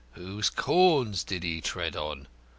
Whose 0.13 0.49
corns 0.49 1.23
did 1.23 1.43
he 1.43 1.61
tread 1.61 1.95
on? 1.95 2.27